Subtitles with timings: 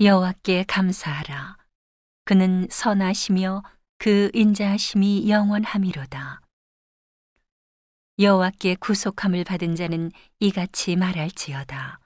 [0.00, 1.56] 여호와께 감사하라.
[2.24, 3.64] 그는 선하시며
[3.98, 6.40] 그 인자하심이 영원함이로다.
[8.20, 11.98] 여호와께 구속함을 받은 자는 이같이 말할지어다.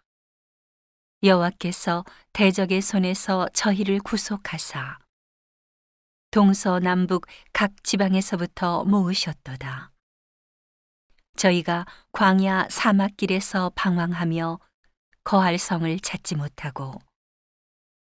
[1.22, 4.98] 여호와께서 대적의 손에서 저희를 구속하사
[6.30, 9.92] 동서 남북 각 지방에서부터 모으셨도다.
[11.36, 14.60] 저희가 광야 사막길에서 방황하며
[15.24, 16.98] 거할 성을 찾지 못하고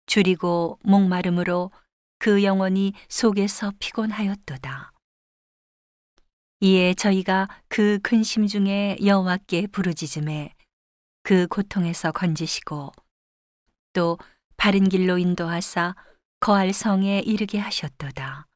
[0.10, 1.72] 줄이고 목마름으로
[2.18, 4.92] 그 영혼이 속에서 피곤하였도다.
[6.62, 10.56] 이에 저희가 그 근심 중에 여호와께 부르짖음에
[11.22, 12.92] 그 고통에서 건지시고
[13.94, 14.18] 또
[14.58, 15.96] 바른 길로 인도하사
[16.40, 18.48] 거할 성에 이르게 하셨도다.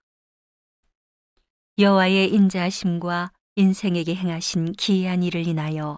[1.78, 5.98] 여호와의 인자하심과 인생에게 행하신 기이한 일을 인하여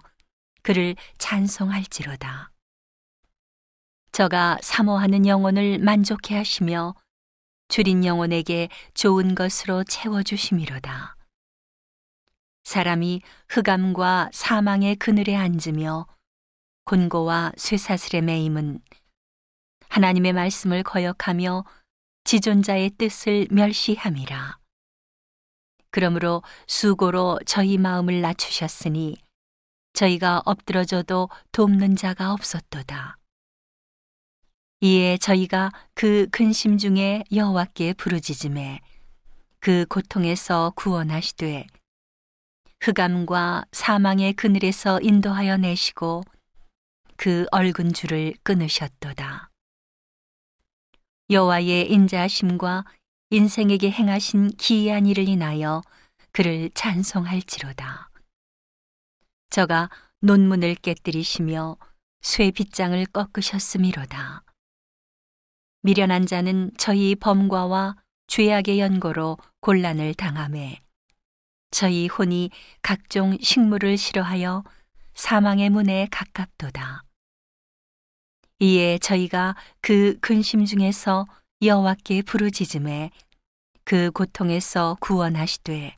[0.64, 2.55] 그를 찬송할지로다.
[4.15, 6.95] 저가 사모하는 영혼을 만족해 하시며
[7.67, 11.17] 줄인 영혼에게 좋은 것으로 채워주심이로다.
[12.63, 16.07] 사람이 흑암과 사망의 그늘에 앉으며
[16.85, 18.80] 곤고와 쇠사슬의 매임은
[19.89, 21.66] 하나님의 말씀을 거역하며
[22.23, 24.59] 지존자의 뜻을 멸시함이라.
[25.91, 29.17] 그러므로 수고로 저희 마음을 낮추셨으니
[29.91, 33.17] 저희가 엎드러져도 돕는 자가 없었도다.
[34.81, 38.81] 이에 저희가 그 근심 중에 여호와께 부르짖음에
[39.59, 41.66] 그 고통에서 구원하시되
[42.81, 46.23] 흑암과 사망의 그늘에서 인도하여 내시고
[47.18, 49.50] 그 얼군 줄을 끊으셨도다.
[51.31, 52.86] 여호와의 인자하심과
[53.31, 55.81] 인생에게 행하신 기이한 일을 인하여
[56.31, 58.12] 그를 찬송할지로다.
[59.50, 61.78] 저가 논문을 깨뜨리시며
[62.22, 64.44] 쇠 빗장을 꺾으셨음이로다.
[65.86, 70.81] 미련한 자는 저희 범과와 죄악의 연고로 곤란을 당함에
[71.69, 72.50] 저희 혼이
[72.81, 74.63] 각종 식물을 싫어하여
[75.13, 77.03] 사망의 문에 가깝도다.
[78.62, 81.28] 이에 저희가 그 근심 중에서
[81.62, 83.12] 여호와께 부르짖음에
[83.84, 85.96] 그 고통에서 구원하시되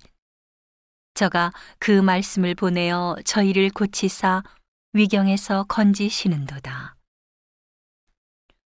[1.14, 4.44] 저가 그 말씀을 보내어 저희를 고치사
[4.92, 6.97] 위경에서 건지시는도다.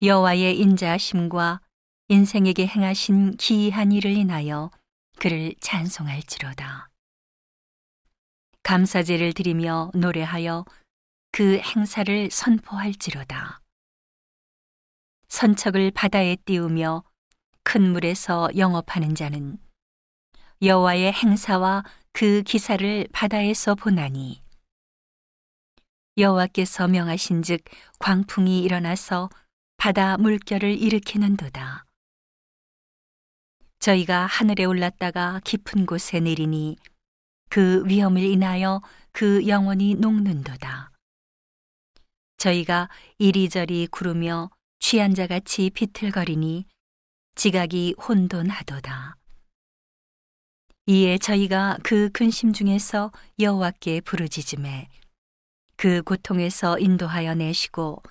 [0.03, 1.61] 여호와의 인자하심과
[2.07, 4.71] 인생에게 행하신 기이한 일을 인하여
[5.19, 6.89] 그를 찬송할지로다.
[8.63, 10.65] 감사제를 드리며 노래하여
[11.31, 13.61] 그 행사를 선포할지로다.
[15.27, 17.03] 선척을 바다에 띄우며
[17.63, 19.59] 큰 물에서 영업하는 자는
[20.63, 24.41] 여호와의 행사와 그 기사를 바다에서 보나니
[26.17, 27.63] 여호와께서 명하신즉
[27.99, 29.29] 광풍이 일어나서
[29.81, 31.87] 바다 물결을 일으키는도다.
[33.79, 36.77] 저희가 하늘에 올랐다가 깊은 곳에 내리니
[37.49, 40.91] 그 위험을 인하여 그 영혼이 녹는도다.
[42.37, 46.67] 저희가 이리저리 구르며 취한 자 같이 비틀거리니
[47.33, 49.15] 지각이 혼돈하도다.
[50.85, 54.89] 이에 저희가 그 근심 중에서 여호와께 부르짖음에
[55.75, 58.03] 그 고통에서 인도하여 내시고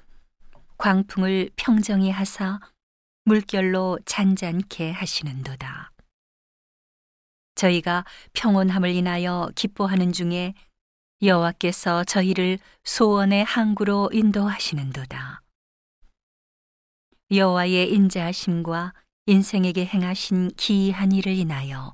[0.81, 2.59] 광풍을 평정히 하사
[3.25, 5.93] 물결로 잔잔케 하시는도다.
[7.55, 10.55] 저희가 평온함을 인하여 기뻐하는 중에
[11.21, 15.43] 여호와께서 저희를 소원의 항구로 인도하시는도다.
[17.31, 18.95] 여호와의 인자하심과
[19.27, 21.93] 인생에게 행하신 기이한 일을 인하여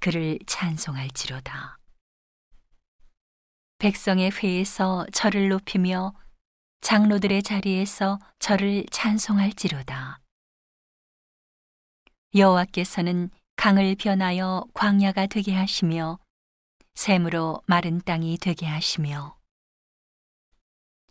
[0.00, 1.78] 그를 찬송할지로다.
[3.76, 6.14] 백성의 회에서 저를 높이며
[6.80, 10.20] 장로들의 자리에서 저를 찬송할지로다.
[12.34, 16.18] 여호와께서는 강을 변하여 광야가 되게 하시며
[16.94, 19.36] 샘으로 마른 땅이 되게 하시며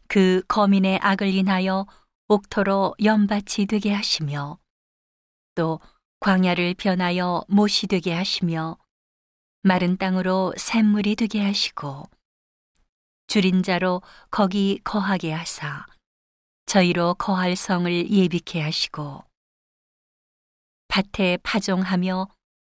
[0.07, 1.85] 그 거민의 악을 인하여
[2.27, 4.59] 옥토로 연밭이 되게 하시며
[5.55, 5.79] 또
[6.19, 8.77] 광야를 변하여 못이 되게 하시며
[9.63, 12.09] 마른 땅으로 샘물이 되게 하시고
[13.27, 14.01] 줄인 자로
[14.31, 15.85] 거기 거하게 하사.
[16.65, 19.23] 저희로 거할 성을 예비케 하시고
[20.89, 22.27] 밭에 파종하며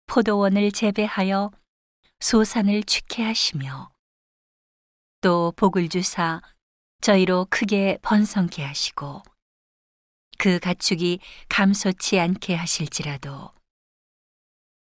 [0.07, 1.51] 포도원을 재배하여
[2.21, 3.91] 소산을 취케 하시며
[5.21, 6.41] 또 복을 주사
[7.03, 9.23] 저희로 크게 번성케 하시고
[10.39, 13.53] 그 가축이 감소치 않게 하실지라도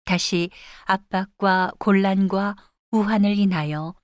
[0.05, 0.51] 다시
[0.85, 2.57] 압박과 곤란과
[2.91, 3.95] 우환을 인하여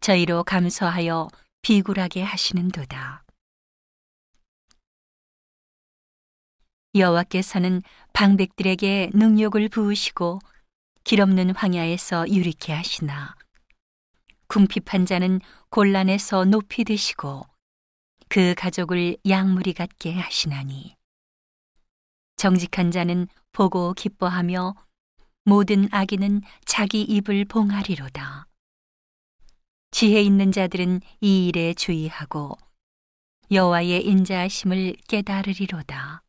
[0.00, 1.28] 저희로 감서하여
[1.62, 3.24] 비굴하게 하시는도다.
[6.94, 7.82] 여호와께서는
[8.12, 10.38] 방백들에게 능욕을 부으시고
[11.04, 13.34] 길 없는 황야에서 유리케 하시나
[14.48, 15.40] 궁핍한 자는
[15.70, 17.46] 곤란에서 높이 드시고
[18.28, 20.96] 그 가족을 양무리 같게 하시나니
[22.36, 24.74] 정직한 자는 보고 기뻐하며
[25.44, 28.45] 모든 악인은 자기 입을 봉하리로다.
[29.98, 32.58] 지혜 있는 자들은 이 일에 주의하고
[33.50, 36.22] 여호와의 인자하심을 깨달으리로다.